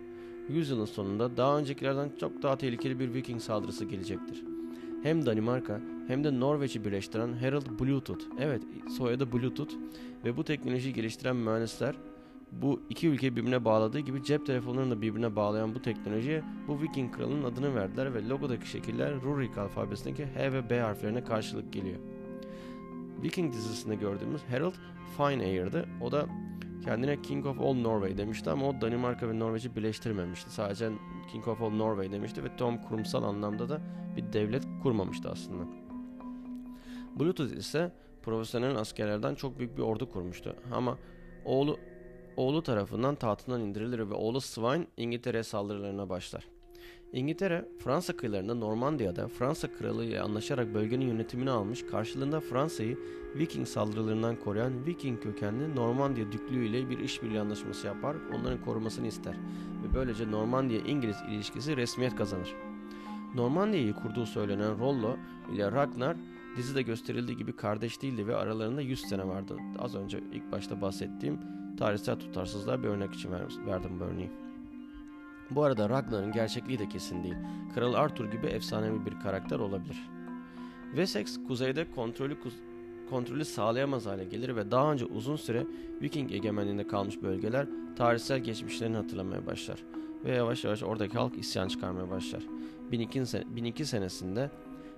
Yüzyılın 0.48 0.84
sonunda 0.84 1.36
daha 1.36 1.58
öncekilerden 1.58 2.10
çok 2.20 2.42
daha 2.42 2.56
tehlikeli 2.56 2.98
bir 2.98 3.14
Viking 3.14 3.40
saldırısı 3.40 3.84
gelecektir. 3.84 4.44
Hem 5.02 5.26
Danimarka 5.26 5.80
hem 6.08 6.24
de 6.24 6.40
Norveç'i 6.40 6.84
birleştiren 6.84 7.32
Harald 7.32 7.80
Bluetooth, 7.80 8.24
evet 8.40 8.62
soyadı 8.96 9.32
Bluetooth 9.32 9.74
ve 10.24 10.36
bu 10.36 10.44
teknolojiyi 10.44 10.94
geliştiren 10.94 11.36
mühendisler 11.36 11.94
bu 12.52 12.80
iki 12.90 13.08
ülkeyi 13.08 13.36
birbirine 13.36 13.64
bağladığı 13.64 13.98
gibi 13.98 14.24
cep 14.24 14.46
telefonlarını 14.46 14.90
da 14.90 15.02
birbirine 15.02 15.36
bağlayan 15.36 15.74
bu 15.74 15.82
teknolojiye 15.82 16.42
bu 16.68 16.82
Viking 16.82 17.16
kralının 17.16 17.44
adını 17.44 17.74
verdiler 17.74 18.14
ve 18.14 18.28
logodaki 18.28 18.68
şekiller 18.68 19.14
Rurik 19.22 19.58
alfabesindeki 19.58 20.26
H 20.26 20.52
ve 20.52 20.70
B 20.70 20.80
harflerine 20.80 21.24
karşılık 21.24 21.72
geliyor. 21.72 21.98
Viking 23.22 23.52
dizisinde 23.52 23.94
gördüğümüz 23.94 24.42
Harold 24.50 24.74
Fineair'dı. 25.16 25.88
O 26.00 26.12
da 26.12 26.26
kendine 26.84 27.22
King 27.22 27.46
of 27.46 27.60
All 27.60 27.74
Norway 27.74 28.18
demişti 28.18 28.50
ama 28.50 28.68
o 28.68 28.80
Danimarka 28.80 29.28
ve 29.28 29.38
Norveç'i 29.38 29.76
birleştirmemişti. 29.76 30.50
Sadece 30.50 30.90
King 31.32 31.48
of 31.48 31.62
All 31.62 31.70
Norway 31.70 32.12
demişti 32.12 32.44
ve 32.44 32.56
Tom 32.56 32.78
kurumsal 32.78 33.22
anlamda 33.22 33.68
da 33.68 33.80
bir 34.20 34.32
devlet 34.32 34.64
kurmamıştı 34.82 35.30
aslında. 35.30 35.64
Bluetooth 37.20 37.52
ise 37.52 37.92
profesyonel 38.22 38.76
askerlerden 38.76 39.34
çok 39.34 39.58
büyük 39.58 39.76
bir 39.76 39.82
ordu 39.82 40.10
kurmuştu. 40.10 40.56
Ama 40.72 40.98
oğlu 41.44 41.78
oğlu 42.36 42.62
tarafından 42.62 43.14
tahtından 43.14 43.60
indirilir 43.60 43.98
ve 43.98 44.14
oğlu 44.14 44.40
Sweyn 44.40 44.86
İngiltere 44.96 45.42
saldırılarına 45.42 46.08
başlar. 46.08 46.48
İngiltere, 47.12 47.68
Fransa 47.78 48.16
kıyılarında 48.16 48.54
Normandiya'da 48.54 49.28
Fransa 49.28 49.72
kralı 49.72 50.04
ile 50.04 50.20
anlaşarak 50.20 50.74
bölgenin 50.74 51.06
yönetimini 51.06 51.50
almış, 51.50 51.86
karşılığında 51.86 52.40
Fransa'yı 52.40 52.98
Viking 53.34 53.66
saldırılarından 53.66 54.36
koruyan 54.36 54.86
Viking 54.86 55.22
kökenli 55.22 55.76
Normandiya 55.76 56.32
Düklüğü 56.32 56.66
ile 56.66 56.90
bir 56.90 56.98
işbirliği 56.98 57.40
anlaşması 57.40 57.86
yapar, 57.86 58.16
onların 58.34 58.64
korumasını 58.64 59.06
ister 59.06 59.34
ve 59.82 59.94
böylece 59.94 60.30
Normandiya-İngiliz 60.30 61.16
ilişkisi 61.30 61.76
resmiyet 61.76 62.16
kazanır. 62.16 62.69
Normandiya'yı 63.34 63.92
kurduğu 63.92 64.26
söylenen 64.26 64.78
Rollo 64.78 65.16
ile 65.54 65.72
Ragnar 65.72 66.16
dizide 66.56 66.82
gösterildiği 66.82 67.36
gibi 67.36 67.56
kardeş 67.56 68.02
değildi 68.02 68.26
ve 68.26 68.36
aralarında 68.36 68.80
100 68.80 69.00
sene 69.00 69.28
vardı. 69.28 69.56
Az 69.78 69.94
önce 69.94 70.20
ilk 70.32 70.52
başta 70.52 70.80
bahsettiğim 70.80 71.38
tarihsel 71.78 72.16
tutarsızlığa 72.16 72.82
bir 72.82 72.88
örnek 72.88 73.14
için 73.14 73.32
verdim 73.66 74.00
bu 74.00 74.04
örneği. 74.04 74.30
Bu 75.50 75.64
arada 75.64 75.88
Ragnar'ın 75.88 76.32
gerçekliği 76.32 76.78
de 76.78 76.88
kesin 76.88 77.24
değil. 77.24 77.34
Kral 77.74 77.94
Arthur 77.94 78.30
gibi 78.30 78.46
efsanevi 78.46 79.06
bir 79.06 79.20
karakter 79.20 79.58
olabilir. 79.58 80.10
Wessex 80.90 81.38
kuzeyde 81.48 81.90
kontrolü 81.90 82.36
kontrolü 83.10 83.44
sağlayamaz 83.44 84.06
hale 84.06 84.24
gelir 84.24 84.56
ve 84.56 84.70
daha 84.70 84.92
önce 84.92 85.04
uzun 85.04 85.36
süre 85.36 85.66
Viking 86.02 86.32
egemenliğinde 86.32 86.86
kalmış 86.86 87.22
bölgeler 87.22 87.66
tarihsel 87.96 88.38
geçmişlerini 88.38 88.96
hatırlamaya 88.96 89.46
başlar 89.46 89.84
ve 90.24 90.34
yavaş 90.34 90.64
yavaş 90.64 90.82
oradaki 90.82 91.18
halk 91.18 91.38
isyan 91.38 91.68
çıkarmaya 91.68 92.10
başlar. 92.10 92.42
1002, 92.92 93.26
sen 93.26 93.56
1002 93.56 93.84
senesinde 93.86 94.50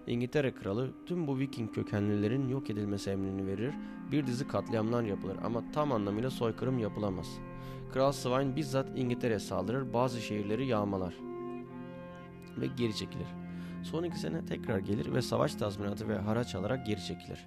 İngiltere 0.06 0.54
kralı 0.54 0.90
tüm 1.06 1.26
bu 1.26 1.38
Viking 1.38 1.74
kökenlilerin 1.74 2.48
yok 2.48 2.70
edilmesi 2.70 3.10
emrini 3.10 3.46
verir, 3.46 3.74
bir 4.12 4.26
dizi 4.26 4.48
katliamlar 4.48 5.02
yapılır 5.02 5.36
ama 5.44 5.62
tam 5.72 5.92
anlamıyla 5.92 6.30
soykırım 6.30 6.78
yapılamaz. 6.78 7.26
Kral 7.92 8.12
Sweyn 8.12 8.56
bizzat 8.56 8.88
İngiltere'ye 8.96 9.38
saldırır, 9.38 9.92
bazı 9.92 10.20
şehirleri 10.20 10.66
yağmalar 10.66 11.14
ve 12.60 12.66
geri 12.66 12.96
çekilir. 12.96 13.26
Son 13.82 14.04
iki 14.04 14.18
sene 14.18 14.46
tekrar 14.46 14.78
gelir 14.78 15.14
ve 15.14 15.22
savaş 15.22 15.54
tazminatı 15.54 16.08
ve 16.08 16.18
haraç 16.18 16.54
alarak 16.54 16.86
geri 16.86 17.04
çekilir. 17.04 17.46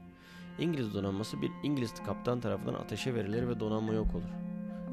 İngiliz 0.59 0.93
donanması 0.93 1.41
bir 1.41 1.51
İngiliz 1.63 1.93
kaptan 2.05 2.39
tarafından 2.39 2.73
ateşe 2.73 3.15
verilir 3.15 3.47
ve 3.47 3.59
donanma 3.59 3.93
yok 3.93 4.15
olur. 4.15 4.29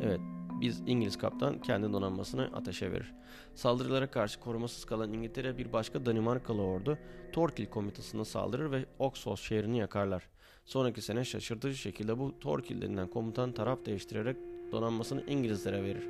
Evet, 0.03 0.21
biz 0.63 0.83
İngiliz 0.87 1.19
kaptan 1.19 1.59
kendi 1.59 1.93
donanmasını 1.93 2.51
ateşe 2.55 2.93
verir. 2.93 3.15
Saldırılara 3.55 4.11
karşı 4.11 4.41
korumasız 4.41 4.85
kalan 4.85 5.13
İngiltere 5.13 5.59
bir 5.59 5.73
başka 5.73 6.07
Danimarkalı 6.07 6.63
ordu 6.63 6.99
Torkil 7.33 7.67
komutasına 7.67 8.25
saldırır 8.25 8.71
ve 8.71 8.87
Oxford 8.99 9.37
şehrini 9.37 9.79
yakarlar. 9.79 10.29
Sonraki 10.65 11.03
sene 11.03 11.25
şaşırtıcı 11.25 11.77
şekilde 11.77 12.19
bu 12.19 12.39
Torkil 12.41 12.83
denilen 12.83 13.09
komutan 13.09 13.53
taraf 13.53 13.85
değiştirerek 13.87 14.37
donanmasını 14.73 15.23
İngilizlere 15.27 15.83
verir. 15.83 16.09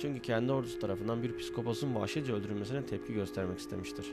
Çünkü 0.00 0.22
kendi 0.22 0.52
ordusu 0.52 0.78
tarafından 0.78 1.22
bir 1.22 1.38
psikopasın 1.38 1.94
vahşice 1.94 2.32
öldürülmesine 2.32 2.86
tepki 2.86 3.14
göstermek 3.14 3.58
istemiştir. 3.58 4.06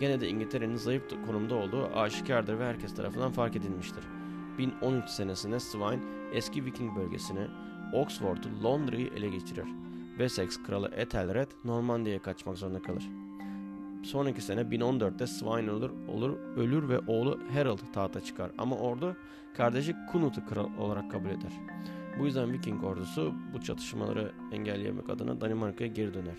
Gene 0.00 0.20
de 0.20 0.28
İngiltere'nin 0.28 0.76
zayıf 0.76 1.02
konumda 1.26 1.54
olduğu 1.54 1.86
aşikardır 1.86 2.58
ve 2.58 2.64
herkes 2.64 2.94
tarafından 2.94 3.32
fark 3.32 3.56
edilmiştir. 3.56 4.04
1013 4.58 5.10
senesinde 5.10 5.60
Sweyn 5.60 6.02
eski 6.32 6.64
Viking 6.64 6.96
bölgesine 6.96 7.48
Oxford'u 7.92 8.64
Londra'yı 8.64 9.10
ele 9.16 9.28
geçirir. 9.28 9.66
Wessex 10.08 10.62
kralı 10.62 10.90
Ethelred 10.96 11.48
Normandiya'ya 11.64 12.22
kaçmak 12.22 12.58
zorunda 12.58 12.82
kalır. 12.82 13.10
Sonraki 14.02 14.42
sene 14.42 14.60
1014'te 14.60 15.26
Sweyn 15.26 15.68
olur, 15.68 15.90
olur, 16.08 16.36
ölür 16.56 16.88
ve 16.88 16.98
oğlu 16.98 17.40
Harold 17.52 17.78
tahta 17.92 18.20
çıkar 18.20 18.50
ama 18.58 18.76
ordu 18.76 19.16
kardeşi 19.56 19.94
Knut'u 20.12 20.46
kral 20.46 20.68
olarak 20.78 21.10
kabul 21.10 21.28
eder. 21.28 21.52
Bu 22.18 22.24
yüzden 22.24 22.52
Viking 22.52 22.84
ordusu 22.84 23.34
bu 23.54 23.60
çatışmaları 23.60 24.32
engellemek 24.52 25.10
adına 25.10 25.40
Danimarka'ya 25.40 25.90
geri 25.90 26.14
döner. 26.14 26.36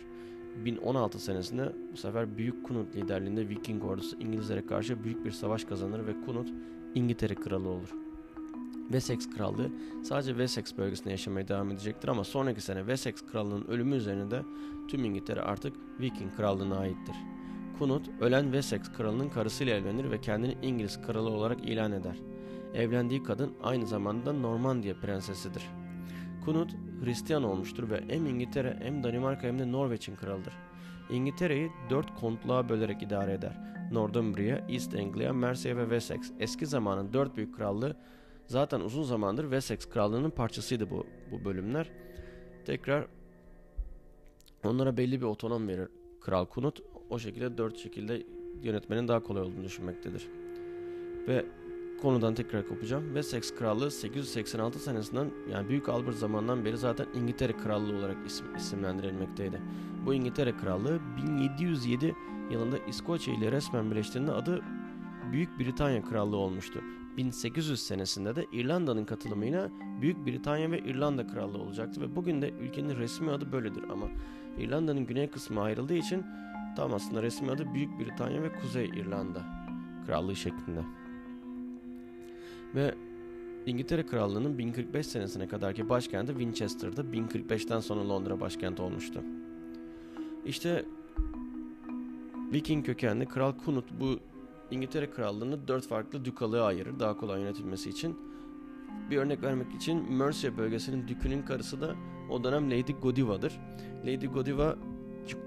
1016 0.65 1.19
senesinde 1.19 1.73
bu 1.93 1.97
sefer 1.97 2.37
Büyük 2.37 2.67
Knut 2.67 2.95
liderliğinde 2.95 3.49
Viking 3.49 3.83
ordusu 3.83 4.15
İngilizlere 4.19 4.65
karşı 4.65 5.03
büyük 5.03 5.25
bir 5.25 5.31
savaş 5.31 5.63
kazanır 5.63 6.07
ve 6.07 6.13
Knut 6.25 6.47
İngiltere 6.95 7.35
kralı 7.35 7.69
olur. 7.69 8.02
Wessex 8.83 9.29
krallığı 9.29 9.71
sadece 10.03 10.31
Wessex 10.31 10.77
bölgesinde 10.77 11.09
yaşamaya 11.09 11.47
devam 11.47 11.71
edecektir 11.71 12.07
ama 12.07 12.23
sonraki 12.23 12.61
sene 12.61 12.79
Wessex 12.79 13.25
krallığının 13.31 13.67
ölümü 13.67 13.95
üzerine 13.95 14.31
de 14.31 14.41
tüm 14.87 15.05
İngiltere 15.05 15.41
artık 15.41 15.73
Viking 15.99 16.35
krallığına 16.35 16.77
aittir. 16.77 17.15
Knut 17.79 18.09
ölen 18.21 18.43
Wessex 18.43 18.81
kralının 18.97 19.29
karısıyla 19.29 19.75
evlenir 19.75 20.11
ve 20.11 20.21
kendini 20.21 20.57
İngiliz 20.61 21.01
kralı 21.01 21.29
olarak 21.29 21.65
ilan 21.65 21.91
eder. 21.91 22.15
Evlendiği 22.73 23.23
kadın 23.23 23.53
aynı 23.63 23.87
zamanda 23.87 24.33
Normandiya 24.33 24.99
prensesidir. 24.99 25.63
Knut 26.45 26.75
Hristiyan 27.03 27.43
olmuştur 27.43 27.89
ve 27.89 28.03
hem 28.07 28.25
İngiltere 28.25 28.79
hem 28.81 29.03
Danimarka 29.03 29.47
hem 29.47 29.59
de 29.59 29.71
Norveç'in 29.71 30.15
kralıdır. 30.15 30.53
İngiltere'yi 31.09 31.71
dört 31.89 32.15
kontluğa 32.19 32.69
bölerek 32.69 33.03
idare 33.03 33.33
eder. 33.33 33.59
Northumbria, 33.91 34.57
East 34.69 34.95
Anglia, 34.95 35.33
Mercia 35.33 35.77
ve 35.77 35.81
Wessex. 35.81 36.31
Eski 36.39 36.65
zamanın 36.65 37.13
dört 37.13 37.37
büyük 37.37 37.55
krallığı 37.55 37.95
zaten 38.47 38.79
uzun 38.79 39.03
zamandır 39.03 39.43
Wessex 39.43 39.89
krallığının 39.89 40.29
parçasıydı 40.29 40.89
bu, 40.89 41.05
bu 41.31 41.45
bölümler. 41.45 41.91
Tekrar 42.65 43.07
onlara 44.63 44.97
belli 44.97 45.21
bir 45.21 45.25
otonom 45.25 45.67
verir 45.67 45.87
Kral 46.21 46.45
Kunut. 46.45 46.81
O 47.09 47.19
şekilde 47.19 47.57
dört 47.57 47.77
şekilde 47.77 48.23
yönetmenin 48.61 49.07
daha 49.07 49.23
kolay 49.23 49.43
olduğunu 49.43 49.63
düşünmektedir. 49.63 50.27
Ve 51.27 51.45
konudan 52.01 52.35
tekrar 52.35 52.67
kopacağım. 52.67 53.05
Wessex 53.05 53.55
Krallığı 53.55 53.91
886 53.91 54.79
senesinden 54.79 55.31
yani 55.51 55.69
Büyük 55.69 55.89
Albert 55.89 56.15
zamanından 56.15 56.65
beri 56.65 56.77
zaten 56.77 57.07
İngiltere 57.15 57.57
Krallığı 57.57 57.97
olarak 57.97 58.17
isim, 58.27 58.55
isimlendirilmekteydi. 58.55 59.61
Bu 60.05 60.13
İngiltere 60.13 60.57
Krallığı 60.57 60.99
1707 61.37 62.15
yılında 62.51 62.77
İskoçya 62.77 63.33
ile 63.33 63.51
resmen 63.51 63.91
birleştiğinde 63.91 64.31
adı 64.31 64.61
Büyük 65.31 65.59
Britanya 65.59 66.03
Krallığı 66.03 66.37
olmuştu. 66.37 66.79
1800 67.17 67.83
senesinde 67.83 68.35
de 68.35 68.45
İrlanda'nın 68.51 69.05
katılımıyla 69.05 69.69
Büyük 70.01 70.25
Britanya 70.25 70.71
ve 70.71 70.79
İrlanda 70.79 71.27
Krallığı 71.27 71.57
olacaktı 71.57 72.01
ve 72.01 72.15
bugün 72.15 72.41
de 72.41 72.49
ülkenin 72.49 72.97
resmi 72.97 73.31
adı 73.31 73.51
böyledir 73.51 73.83
ama 73.89 74.09
İrlanda'nın 74.59 75.05
güney 75.05 75.29
kısmı 75.29 75.61
ayrıldığı 75.61 75.93
için 75.93 76.23
tam 76.75 76.93
aslında 76.93 77.23
resmi 77.23 77.51
adı 77.51 77.73
Büyük 77.73 77.99
Britanya 77.99 78.43
ve 78.43 78.53
Kuzey 78.53 78.85
İrlanda 78.85 79.41
Krallığı 80.05 80.35
şeklinde. 80.35 80.81
Ve 82.75 82.95
İngiltere 83.65 84.05
Krallığı'nın 84.05 84.57
1045 84.57 85.07
senesine 85.07 85.47
kadarki 85.47 85.89
başkenti 85.89 86.31
Winchester'da 86.31 87.01
1045'ten 87.01 87.79
sonra 87.79 88.09
Londra 88.09 88.39
başkenti 88.39 88.81
olmuştu. 88.81 89.21
İşte 90.45 90.85
Viking 92.53 92.85
kökenli 92.85 93.25
Kral 93.25 93.51
Knut 93.51 93.85
bu 93.99 94.19
İngiltere 94.71 95.09
Krallığı'nı 95.09 95.67
dört 95.67 95.87
farklı 95.87 96.25
dükalığa 96.25 96.65
ayırır 96.65 96.99
daha 96.99 97.17
kolay 97.17 97.41
yönetilmesi 97.41 97.89
için. 97.89 98.17
Bir 99.09 99.17
örnek 99.17 99.43
vermek 99.43 99.75
için 99.75 100.13
Mercia 100.13 100.57
bölgesinin 100.57 101.07
dükünün 101.07 101.41
karısı 101.41 101.81
da 101.81 101.95
o 102.29 102.43
dönem 102.43 102.71
Lady 102.71 102.93
Godiva'dır. 103.01 103.59
Lady 104.05 104.25
Godiva, 104.25 104.75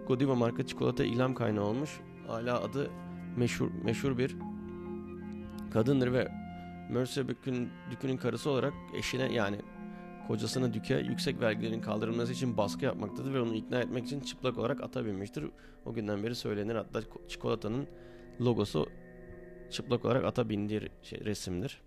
Godiva 0.08 0.34
marka 0.34 0.66
çikolata 0.66 1.04
ilham 1.04 1.34
kaynağı 1.34 1.64
olmuş. 1.64 2.00
Hala 2.26 2.62
adı 2.62 2.90
meşhur 3.36 3.70
meşhur 3.84 4.18
bir 4.18 4.36
kadındır 5.72 6.12
ve 6.12 6.28
Mercia 6.90 7.28
Dükü'nün, 7.28 7.68
Dükü'nün 7.90 8.16
karısı 8.16 8.50
olarak 8.50 8.72
eşine 8.94 9.32
yani 9.32 9.56
kocasına 10.28 10.74
Dük'e 10.74 10.98
yüksek 10.98 11.40
vergilerin 11.40 11.80
kaldırılması 11.80 12.32
için 12.32 12.56
baskı 12.56 12.84
yapmaktadır 12.84 13.34
ve 13.34 13.40
onu 13.40 13.54
ikna 13.54 13.80
etmek 13.80 14.04
için 14.04 14.20
çıplak 14.20 14.58
olarak 14.58 14.82
ata 14.82 15.04
binmiştir. 15.04 15.44
O 15.84 15.92
günden 15.92 16.22
beri 16.22 16.34
söylenir 16.34 16.74
hatta 16.74 17.00
çikolatanın 17.28 17.86
logosu 18.40 18.86
çıplak 19.70 20.04
olarak 20.04 20.24
ata 20.24 20.48
bindiği 20.48 20.80
şey, 21.02 21.24
resimdir. 21.24 21.80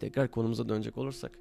Tekrar 0.00 0.30
konumuza 0.30 0.68
dönecek 0.68 0.98
olursak. 0.98 1.38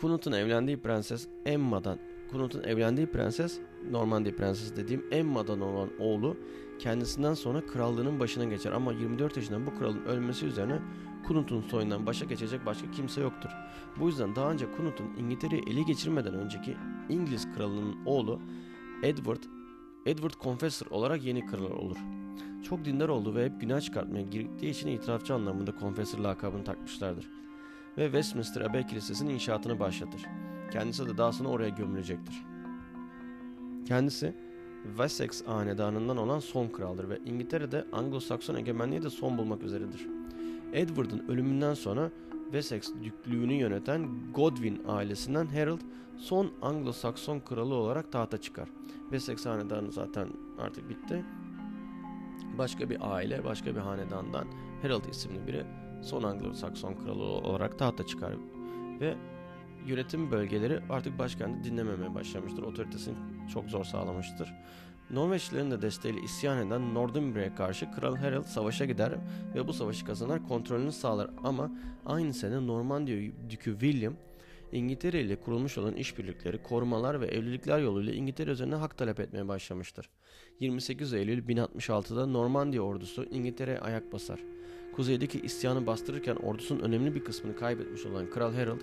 Kunut'un 0.00 0.32
evlendiği 0.32 0.82
prenses 0.82 1.28
Emma'dan 1.46 1.98
Kunut'un 2.30 2.62
evlendiği 2.62 3.06
prenses 3.06 3.60
Normandiya 3.90 4.36
prensesi 4.36 4.76
dediğim 4.76 5.04
Emma'dan 5.10 5.60
olan 5.60 5.88
oğlu 6.00 6.36
kendisinden 6.78 7.34
sonra 7.34 7.66
krallığının 7.66 8.20
başına 8.20 8.44
geçer 8.44 8.72
ama 8.72 8.92
24 8.92 9.36
yaşında 9.36 9.66
bu 9.66 9.78
kralın 9.78 10.04
ölmesi 10.04 10.46
üzerine 10.46 10.78
Kunut'un 11.26 11.62
soyundan 11.62 12.06
başa 12.06 12.24
geçecek 12.24 12.66
başka 12.66 12.90
kimse 12.90 13.20
yoktur. 13.20 13.50
Bu 14.00 14.06
yüzden 14.06 14.36
daha 14.36 14.50
önce 14.50 14.72
Kunut'un 14.76 15.06
İngiltere'yi 15.18 15.62
ele 15.62 15.82
geçirmeden 15.82 16.34
önceki 16.34 16.76
İngiliz 17.08 17.54
kralının 17.54 17.96
oğlu 18.06 18.40
Edward 19.02 19.42
Edward 20.06 20.34
Confessor 20.42 20.86
olarak 20.90 21.24
yeni 21.24 21.46
kral 21.46 21.70
olur. 21.70 21.96
Çok 22.62 22.84
dindar 22.84 23.08
oldu 23.08 23.34
ve 23.34 23.44
hep 23.44 23.60
günah 23.60 23.80
çıkartmaya 23.80 24.24
girdiği 24.24 24.70
için 24.70 24.88
itirafçı 24.88 25.34
anlamında 25.34 25.72
Confessor 25.80 26.18
lakabını 26.18 26.64
takmışlardır. 26.64 27.28
Ve 27.98 28.04
Westminster 28.04 28.60
Abbey 28.60 28.86
Kilisesi'nin 28.86 29.30
inşaatını 29.30 29.80
başlatır. 29.80 30.22
Kendisi 30.72 31.06
de 31.06 31.18
daha 31.18 31.32
sonra 31.32 31.48
oraya 31.48 31.68
gömülecektir. 31.68 32.34
Kendisi 33.86 34.34
Wessex 34.84 35.46
hanedanından 35.46 36.16
olan 36.16 36.38
son 36.38 36.68
kraldır 36.68 37.08
ve 37.08 37.18
İngiltere'de 37.24 37.84
Anglo-Sakson 37.92 38.58
egemenliği 38.58 39.02
de 39.02 39.10
son 39.10 39.38
bulmak 39.38 39.62
üzeredir. 39.62 40.06
Edward'ın 40.72 41.28
ölümünden 41.28 41.74
sonra 41.74 42.10
Wessex 42.44 42.92
düklüğünü 43.02 43.52
yöneten 43.52 44.08
Godwin 44.34 44.82
ailesinden 44.88 45.46
Harold 45.46 45.80
son 46.16 46.50
Anglo-Sakson 46.62 47.40
kralı 47.44 47.74
olarak 47.74 48.12
tahta 48.12 48.38
çıkar. 48.40 48.68
Wessex 49.02 49.46
hanedanı 49.46 49.92
zaten 49.92 50.28
artık 50.58 50.88
bitti. 50.88 51.24
Başka 52.58 52.90
bir 52.90 53.14
aile, 53.16 53.44
başka 53.44 53.74
bir 53.74 53.80
hanedandan 53.80 54.46
Harold 54.82 55.04
isimli 55.04 55.46
biri 55.46 55.64
son 56.02 56.22
Anglo-Sakson 56.22 57.04
kralı 57.04 57.22
olarak 57.22 57.78
tahta 57.78 58.06
çıkar. 58.06 58.34
Ve 59.00 59.14
yönetim 59.86 60.30
bölgeleri 60.30 60.80
artık 60.90 61.18
başkenti 61.18 61.70
dinlememeye 61.70 62.14
başlamıştır. 62.14 62.62
Otoritesini 62.62 63.14
çok 63.52 63.64
zor 63.64 63.84
sağlamıştır. 63.84 64.54
Norveçlilerin 65.10 65.70
de 65.70 65.82
desteğiyle 65.82 66.20
isyan 66.20 66.66
eden 66.66 66.94
Northumbria'ya 66.94 67.54
karşı 67.54 67.90
Kral 67.92 68.16
Harald 68.16 68.44
savaşa 68.44 68.84
gider 68.84 69.12
ve 69.54 69.68
bu 69.68 69.72
savaşı 69.72 70.06
kazanır 70.06 70.40
kontrolünü 70.48 70.92
sağlar 70.92 71.30
ama 71.44 71.70
aynı 72.06 72.34
sene 72.34 72.66
Normandiya 72.66 73.32
Dükü 73.50 73.72
William 73.72 74.14
İngiltere 74.72 75.20
ile 75.20 75.36
kurulmuş 75.36 75.78
olan 75.78 75.94
işbirlikleri, 75.94 76.62
korumalar 76.62 77.20
ve 77.20 77.26
evlilikler 77.26 77.78
yoluyla 77.78 78.12
İngiltere 78.12 78.50
üzerine 78.50 78.74
hak 78.74 78.98
talep 78.98 79.20
etmeye 79.20 79.48
başlamıştır. 79.48 80.10
28 80.60 81.12
Eylül 81.12 81.44
1066'da 81.44 82.26
Normandiya 82.26 82.82
ordusu 82.82 83.24
İngiltere'ye 83.24 83.78
ayak 83.78 84.12
basar. 84.12 84.40
Kuzeydeki 84.96 85.40
isyanı 85.40 85.86
bastırırken 85.86 86.36
ordusunun 86.36 86.80
önemli 86.80 87.14
bir 87.14 87.24
kısmını 87.24 87.56
kaybetmiş 87.56 88.06
olan 88.06 88.30
Kral 88.30 88.54
Harold 88.54 88.80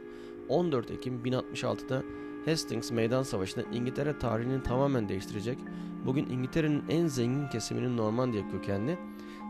14 0.50 0.92
Ekim 0.92 1.24
1066'da 1.26 2.04
Hastings 2.46 2.92
Meydan 2.92 3.24
Savaşı'nda 3.24 3.66
İngiltere 3.74 4.18
tarihini 4.18 4.64
tamamen 4.64 5.10
değiştirecek, 5.10 5.58
bugün 6.06 6.30
İngiltere'nin 6.30 6.84
en 6.90 7.08
zengin 7.08 7.48
kesiminin 7.48 7.98
Normandiya 7.98 8.50
kökenli, 8.52 8.98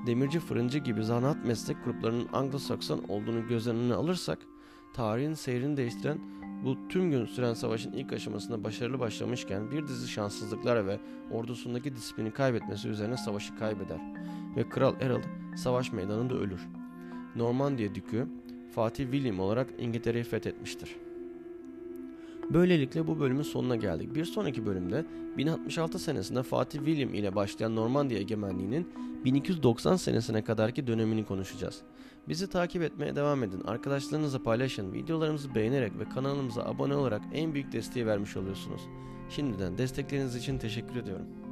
demirci 0.08 0.40
fırıncı 0.40 0.78
gibi 0.78 1.04
zanaat 1.04 1.46
meslek 1.46 1.86
gruplarının 1.86 2.28
Anglo-Sakson 2.28 3.08
olduğunu 3.08 3.48
göz 3.48 3.68
önüne 3.68 3.94
alırsak, 3.94 4.40
tarihin 4.96 5.34
seyrini 5.34 5.78
değiştiren 5.78 6.20
bu 6.66 6.88
tüm 6.90 7.12
gün 7.12 7.26
süren 7.26 7.54
savaşın 7.54 7.92
ilk 7.92 8.14
aşamasında 8.14 8.64
başarılı 8.64 9.00
başlamışken 9.00 9.72
bir 9.72 9.88
dizi 9.88 10.08
şanssızlıklar 10.08 10.88
ve 10.88 11.00
ordusundaki 11.32 11.96
disiplini 11.96 12.32
kaybetmesi 12.32 12.88
üzerine 12.88 13.18
savaşı 13.18 13.56
kaybeder 13.56 13.98
ve 14.56 14.70
Kral 14.70 14.94
Errol 15.02 15.22
savaş 15.58 15.92
meydanında 15.92 16.36
ölür. 16.36 16.68
Normandiya 17.36 17.96
Dükü 17.96 18.28
Fatih 18.76 19.04
William 19.04 19.40
olarak 19.40 19.68
İngiltere'yi 19.78 20.24
fethetmiştir. 20.24 20.96
Böylelikle 22.50 23.08
bu 23.08 23.20
bölümün 23.20 23.44
sonuna 23.44 23.76
geldik. 23.76 24.16
Bir 24.16 24.26
sonraki 24.26 24.66
bölümde 24.66 25.06
1066 25.38 26.00
senesinde 26.00 26.44
Fatih 26.44 26.80
William 26.80 27.14
ile 27.14 27.36
başlayan 27.36 27.76
Normandiya 27.76 28.20
egemenliğinin 28.20 28.88
1290 29.26 29.96
senesine 29.96 30.44
kadarki 30.44 30.88
dönemini 30.88 31.26
konuşacağız. 31.26 31.82
Bizi 32.28 32.50
takip 32.50 32.82
etmeye 32.82 33.16
devam 33.16 33.44
edin. 33.44 33.62
Arkadaşlarınızla 33.62 34.44
paylaşın. 34.44 34.94
Videolarımızı 34.94 35.56
beğenerek 35.56 36.00
ve 36.00 36.10
kanalımıza 36.10 36.64
abone 36.64 36.96
olarak 36.96 37.22
en 37.34 37.54
büyük 37.54 37.72
desteği 37.72 38.08
vermiş 38.08 38.38
oluyorsunuz. 38.38 38.82
Şimdiden 39.30 39.78
destekleriniz 39.78 40.36
için 40.36 40.58
teşekkür 40.58 40.96
ediyorum. 40.96 41.45